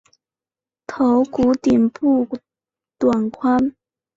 [0.87, 2.27] 头骨顶部
[2.97, 3.75] 短宽。